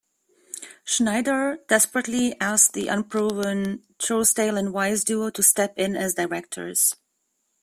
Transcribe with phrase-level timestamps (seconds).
[0.83, 6.95] Schneider desperately asked the unproven Trousdale and Wise duo to step in as directors.